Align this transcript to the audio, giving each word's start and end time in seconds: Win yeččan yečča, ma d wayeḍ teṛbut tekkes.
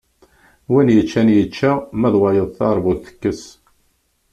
Win 0.71 0.87
yeččan 0.93 1.29
yečča, 1.35 1.71
ma 1.99 2.09
d 2.13 2.15
wayeḍ 2.21 2.49
teṛbut 2.57 2.99
tekkes. 3.05 3.41